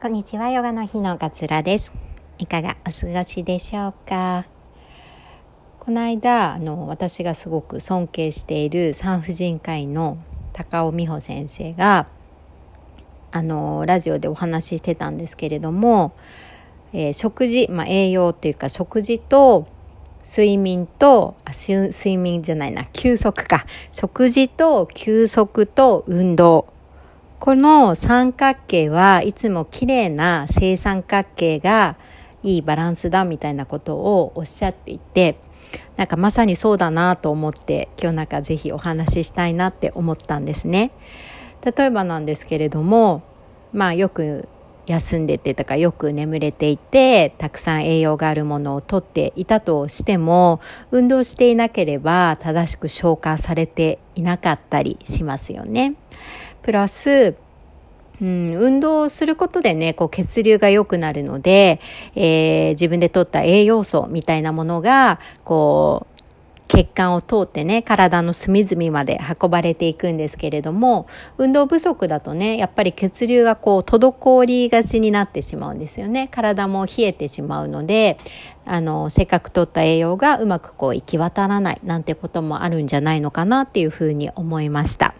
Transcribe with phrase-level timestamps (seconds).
[0.00, 1.92] こんにちは、ヨガの日のかつらです。
[2.38, 4.46] いかがお過ごしでしょうか？
[5.80, 10.16] この間、あの私がすごく尊敬している産婦人科医の
[10.52, 12.06] 高尾美穂先生が
[13.32, 16.12] あのラジオでお話ししてたんですけれども、
[16.92, 19.66] えー、食事、まあ、栄養というか食事と
[20.24, 26.72] 睡眠とあ睡眠じゃないな休息か食事と休息と運動
[27.40, 31.96] この三角形はいつも綺麗な正三角形が
[32.42, 35.38] いいバランスだみたいなことをおっしゃっていて
[35.96, 40.90] なんかまさにそうだなと思って今日なんかぜひお話ししたいなって思ったんですね。
[41.64, 43.22] 例えばなんですけれども
[43.72, 44.48] まあよく
[44.86, 50.60] 休んでてとかよく眠れていてたくさん栄養があるものをとっていたとしても
[50.90, 55.94] 運動していなければ正しく消化されていなかったりしますよね。
[56.62, 57.34] プラス、
[58.20, 61.80] うん、運動をすることでね、こう血流が良くなるので、
[62.14, 66.18] えー、自分で取った栄養素みたいなものが、こう、
[66.68, 71.06] 血管を通ってね、体の隅々まで運ばれていくんですけれども、
[71.38, 76.28] 運動不足だとね、やっぱり血流がこう、滞りがちになってしまうんですよね。
[76.28, 78.18] 体も冷えてしまうので、
[78.66, 85.14] あの、せっかく取った栄養がうまくこう、行き渡らないなんてこともあるんじゃないのかなっていうふうに思いました。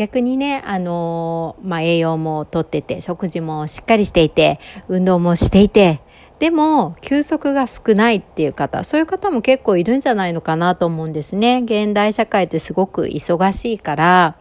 [0.00, 6.00] 逆にね、あのまあ、栄養もとってて食事もしっかりしていて運動もしていて
[6.38, 11.60] でも休息が少ないっていう方そういう方も結構いるんじゃないのかなと思うんですね。
[11.62, 14.36] 現代社会ってすごく忙しいから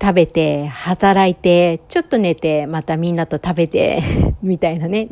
[0.00, 4.00] 食べて働いてちょっと寝てまたみんなと食べて
[4.44, 5.08] みたいなね。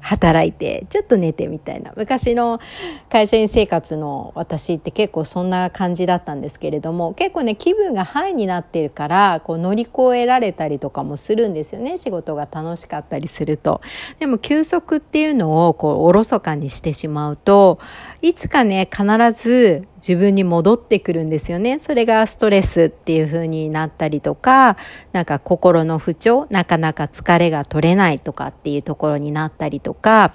[0.00, 1.92] 働いてちょっと寝てみたいな。
[1.96, 2.60] 昔の
[3.08, 11.98] 会社員生活の私って結構そんな感じだったんですけれども結構ね気分がハイになってるからこう乗り越えられたりとかもするんですよね。
[11.98, 13.80] 仕事が楽しかったりすると。
[14.18, 17.78] でも休息っていうのをこうおろそかにしてしまうと
[18.22, 21.78] いつかね必ず自分に戻ってくるんですよね。
[21.78, 24.76] それがストレスっていう風になったりとか、
[25.12, 30.34] なんか心の不調、なかなか疲れが取れないとかっていうところになったりとか、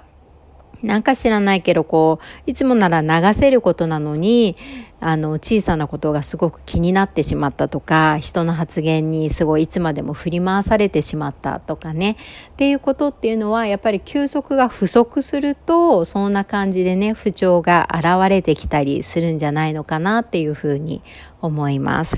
[0.82, 4.56] なんか知らないけど、こう、いつもなら流せることなのに、
[5.00, 12.16] あの、小さなことがすごく気になってしまったとか、人の発言にすごいいつまでも振り回されてしまったとかね。
[12.52, 21.02] っていうことっていうのは、やっぱり休息が不足すると、そんな感じでね、不調が現れてきたりするんじゃないのかなっていうふうに
[21.40, 22.16] 思います。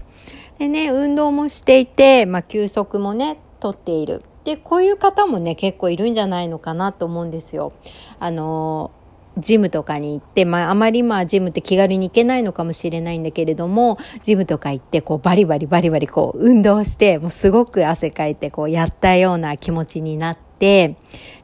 [0.58, 4.22] でね、運動もしていて、まあ、休息もね、とっている。
[4.48, 7.75] でこういう方もね結構いるんじゃないのかなと思うんですよ。
[8.19, 8.91] あの
[9.36, 20.97] ジムとかに行って、まあ、あまりまあジムって気軽に行けないのかもしれないんだけれどもジムとか行ってこうバリバリバリバリこう運動してもうすごく汗かいてこうやったような気持ちになって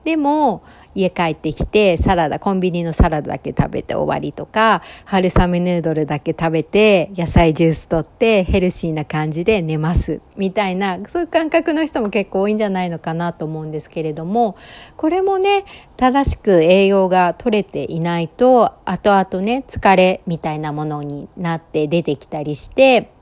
[0.04, 0.62] でも
[0.94, 14.56] 家帰ってきてサラダコンビニのサラダだけ食べて終わりとか春雨ヌードルだけ食べて野菜ジュース取ってヘルシーな感じで寝ますみたいなそういう感覚の人も結構多いんじゃないのかなと思うんですけれども
[14.96, 15.64] これもね
[15.96, 23.13] 正しく栄養が取れていないと後々ね疲れみたいなものになって出てきたりして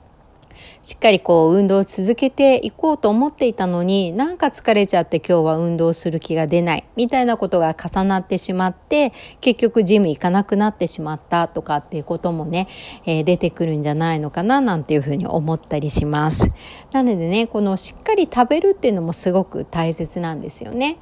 [0.82, 12.68] しっかりこう運動を続けていこうと思っていたのになんか疲れちゃって今日は運動する気が出ないみたいなことが重なってしまって結局ジム行かなくなってしまったとかっていうこともね、
[13.06, 16.50] えー、出てくるんじゃないのかななんていうふうに思ったりします。
[16.92, 20.98] なのでねこのしっかり食べるっていうのもすごく大切なんですよね。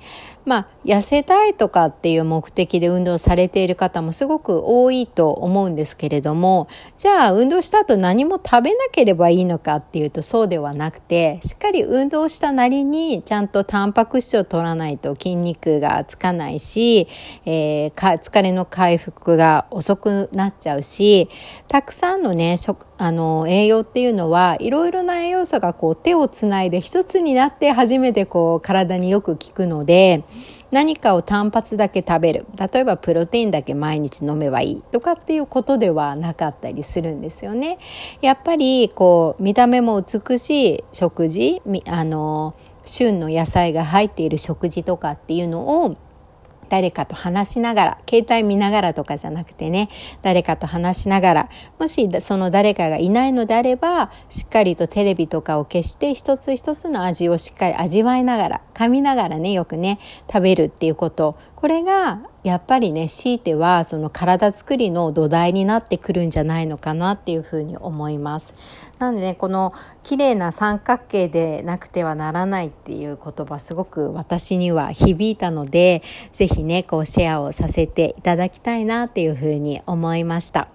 [0.50, 6.66] まあ痩せたいとかっていう目的で運動されている方もすごく多いと思うんですけれども
[6.98, 17.06] じゃあ運動した後何も食べなければいいのかっていうとそうではなくてしっかり運動したなりにちゃんとタンパク質を取らないと筋肉がつかないし、
[17.44, 21.28] えー、疲れの回復が遅くなっちゃうし
[21.68, 30.22] たくさんのね食あの栄養っていうのはいろいろな栄養素がこう手をつないで一つになって初めてこう体によく効くので
[30.70, 37.78] 何かを単発だけ食べる例えばプロテインだけ毎日飲めばいいとかっていうことではなかったりするんですよね。
[38.20, 42.54] やっぱりこう見た目も美しい食事あの
[42.84, 45.96] 旬の野菜が入っている食事とかっていうのを
[46.70, 49.90] 誰かと話しながら、携帯見ながらとかじゃなくてね、
[50.22, 59.98] 誰かと話しながら、もしその誰かがいないのであれば、しっかりとテレビとかを消して一つ一つの味をしっかり味わいながら、噛みながらね、よくね、
[60.32, 61.36] 食べるっていうこと。
[61.60, 68.54] これがやっぱりね強いてはその体づくりの土台になってくるんじゃないのかなっていうふうに思います
[69.00, 76.02] なのでねこの綺麗な三角形でなくてはならないっていう言葉すごく私には響いたので
[76.32, 80.68] 是非ねこうシェアをさせていただきたいなっていうふうに思いました。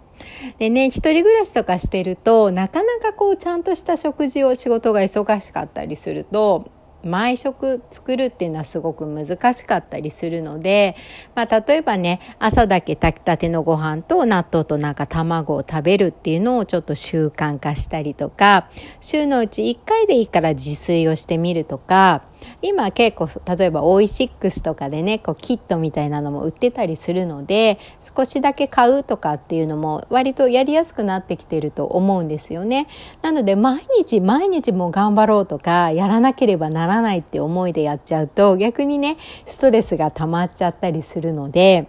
[0.58, 6.72] でね一人暮らしとかしてるとなかなかこうちゃんとした食事を仕事が忙しかったりすると
[7.06, 10.96] 毎食作るっていうのはすごく難しかったりするので、
[11.36, 18.70] まあ、例えばね朝だけ炊きたてのご飯と納豆となんか卵を食べるっていうのをちょっと習慣化したりとか
[19.00, 22.24] 週のうち1回でいいから自炊をしてみるとか
[22.62, 27.80] 今結構例えばオイシックスとかでねこうキットみたいなのも売ってたりするので
[28.16, 32.88] 少しだけ買うとかっていうのも割とやりやすくなってきてると思うんですよね。
[33.22, 41.88] なので毎日毎日も頑張ろうとかやらなければならないって思いでやっちゃうと逆にねストレスが溜まっちゃったりするので。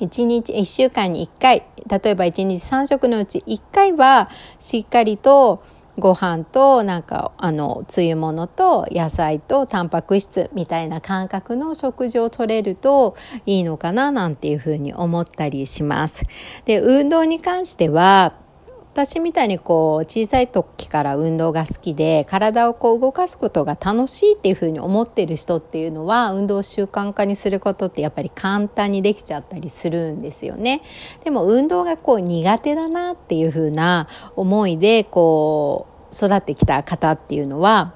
[0.00, 5.62] 1日1週間に1回例えば1日3食のうち1回はしっかりと
[5.98, 13.16] ご飯となんかあのつゆものと野菜とタンパク質みたいな感覚の食事をとれると
[13.46, 16.24] いいのかななんていうふうに思ったりします。
[16.66, 18.34] で運動に関しては
[18.98, 30.82] 私みたいにこう小さい時から運動が好きで体をこう動かすことが楽しいっていうふうに思ってる人っていうのは運動習慣化にすることってやっぱり簡単にできちゃったりするんですよね。
[31.22, 37.94] でも運動がこう苦手だなっていうふうな思いでこう育ってきた方っていうのは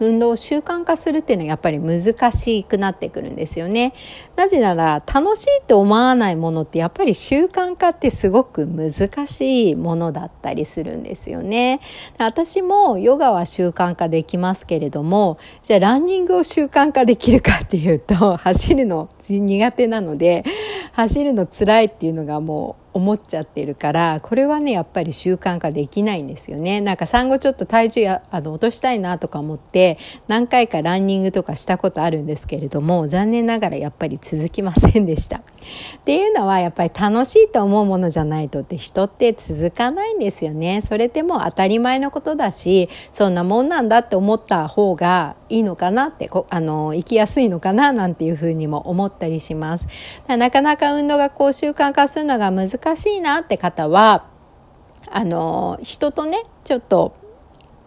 [0.00, 3.94] 運動を習慣化するっていうのはやっぱり難しくなってくるんですよね。
[4.36, 11.80] なぜなら楽しいって思わないものってやっぱり習慣化ってすごく難しいものだったりするんですよね。
[12.18, 20.44] 私もヨガは習慣化できますけれどもじゃあランニングを習慣化できるかっていうと走るの苦手なので
[20.92, 26.80] 走るの辛いっていうのがもう思っちゃってるからこれはねやっぱり習慣化できないんですよね。
[26.80, 29.98] なんか産後ちょっと体重やあの落としたいなとか思って
[30.28, 35.38] 何回かランニングとかしたことあるんですけれども残念ながらやっぱり続きませんでした。
[35.38, 35.40] っ
[36.04, 40.82] ていうのはやっぱり楽しいと思うものじゃないとって人って続かないんですよね。
[40.82, 49.86] それってもう当たり前のことだしそんなもんなんだって思った方がいいのかなってあの生きやすいのかななんていうふうにも思ったりします。
[50.26, 54.26] なかなか運動がこう習慣化するのが難難しいなって方は
[55.10, 57.16] あの人とねちょっと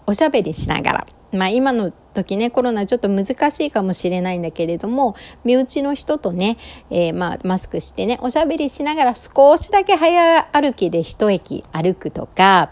[0.06, 1.07] おしゃべりしながら。
[1.33, 6.57] まあ今の時ねコロナちょっと難しいかもしれないんだけれども身内の人とね、
[6.89, 12.71] えー、まあ、マスクしてねおしゃべりしながら少しだけ早歩きで一駅歩くとか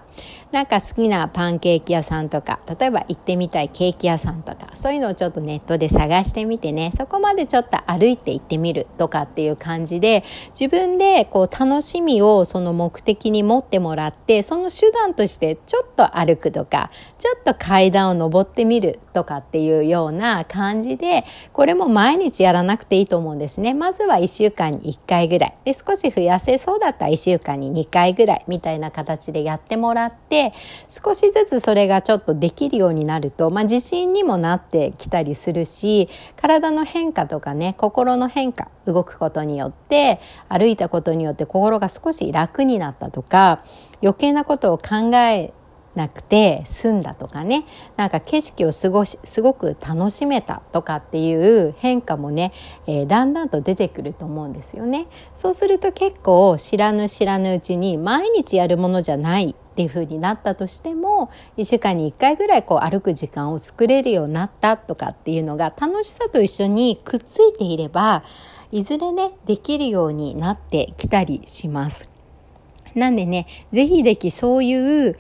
[0.52, 10.24] なんか好きなパンケーキ屋さんとか例えば行ってみたいケーキ屋さんとかそういうのをちょっとネットで探してみてねそこまでちょっと歩いて行ってみるとかっていう感じで
[10.58, 16.90] 自分でこう楽しみをその目的に持ってもらってその手段としてちょっと歩くとか
[17.20, 23.74] ちょっと階段を上ってみるとかっていうような感じでこれも毎日やらなくていいと思うんですね。
[23.74, 25.58] まずは1週間に1回ぐらい。
[25.66, 30.54] で少し増やせそうだったら1週間に2回ぐらいみたいな形でやってもらって
[30.90, 40.20] 少しずつそれがちょっとできるようになると、まあ、自信にもなってきたりするし体の変化とかね心の変化動くことによって
[40.50, 43.64] 歩いたことによって心が少し楽になったとか
[44.02, 45.54] 余計なことを考え
[45.96, 47.66] なくて済んだとかね
[47.96, 52.54] なんか景色をすごしすごく楽しめたとかっていう変化もね、
[52.86, 55.08] えー、だんだんと出てくると思うんですよね。
[55.36, 68.24] そうすると結構知らぬ知らぬうちに毎日やるものじゃないっていう風になったとしても1週間に1回ぐらいこう歩く時間を作れるようになったとかっていうのが楽しさと一緒にくっついていれば
[68.72, 72.10] いずれねできるようになってきたりします。
[72.96, 75.18] なんでね是非できそういう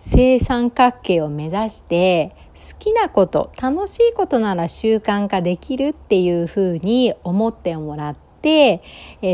[0.00, 8.80] 正三角形を目指して好きなこと楽しいことなら習慣化できるっていうふうに思ってもらって、え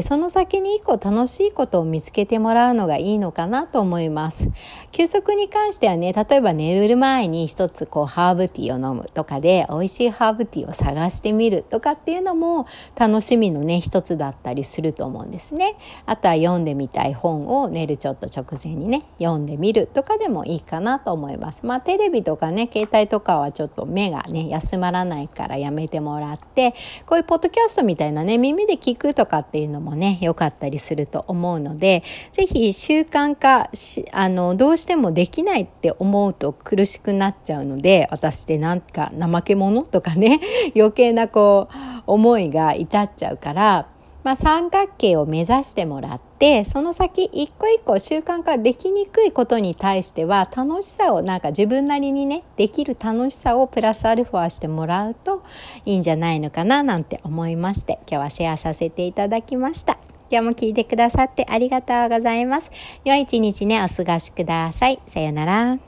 [0.01, 4.49] ー、その先に一個楽しいことを見つけてもらうのがいいのかなと思います。
[4.91, 15.77] 休息に関してはね、例えば寝る前に一つこうハーブティーを飲むとかで美味しいハーブティーを探してみるとかっていうのも楽しみのね、一つだったりすると思うんですね。
[16.07, 21.65] あとは読んでみたい本を寝るちょっと直前にね、読んでみるとかでもいいかなと思います。
[21.65, 26.75] まあテレビとかね、携帯とかはちょっと目がね、休まらないからやめてもらって、
[27.07, 33.71] こういうポッドキャストみたいなね、耳で聞くとかっていうのもね良かったりすると思うので是非習慣化
[34.13, 40.41] あのどうしてもできないって思うと苦しくなっちゃうので私ってなんか怠け者とかね
[40.75, 43.89] 余計なこう思いが至っちゃうから
[44.27, 55.45] まあ、三角形を目指してもらってその先一個一個習慣化できにくいことに対しては楽しさをなんか自分なりにねできる楽しさをプラスアルファしてもらうと
[55.85, 59.97] いいんじゃないのかななんて思いまして今日はシェアさせていただきました。
[60.29, 62.73] 今日も聞いてくださってありがとうございます。
[63.05, 64.99] 良い一日ね、お過ごしください。
[65.07, 65.86] さよなら。